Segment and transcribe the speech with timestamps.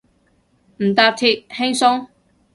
[0.77, 2.07] 唔搭鐵，輕鬆